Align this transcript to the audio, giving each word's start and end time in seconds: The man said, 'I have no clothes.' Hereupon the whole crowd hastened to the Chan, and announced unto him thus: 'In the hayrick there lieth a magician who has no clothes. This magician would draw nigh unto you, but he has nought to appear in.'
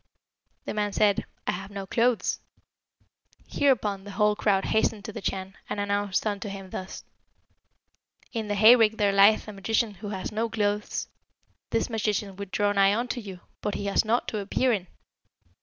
The 0.65 0.73
man 0.73 0.93
said, 0.93 1.25
'I 1.45 1.51
have 1.51 1.69
no 1.69 1.85
clothes.' 1.85 2.39
Hereupon 3.47 4.03
the 4.03 4.09
whole 4.09 4.35
crowd 4.35 4.65
hastened 4.65 5.05
to 5.05 5.13
the 5.13 5.21
Chan, 5.21 5.55
and 5.69 5.79
announced 5.79 6.25
unto 6.25 6.49
him 6.49 6.71
thus: 6.71 7.03
'In 8.33 8.47
the 8.47 8.55
hayrick 8.55 8.97
there 8.97 9.13
lieth 9.13 9.47
a 9.47 9.53
magician 9.53 9.93
who 9.93 10.09
has 10.09 10.31
no 10.31 10.49
clothes. 10.49 11.07
This 11.69 11.87
magician 11.87 12.35
would 12.37 12.49
draw 12.49 12.71
nigh 12.71 12.95
unto 12.95 13.21
you, 13.21 13.41
but 13.61 13.75
he 13.75 13.85
has 13.85 14.03
nought 14.03 14.27
to 14.29 14.39
appear 14.39 14.73
in.' 14.73 14.87